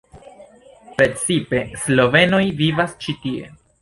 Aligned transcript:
Precipe 0.95 1.61
slovenoj 1.83 2.43
vivas 2.63 2.97
ĉi 3.05 3.17
tie. 3.27 3.53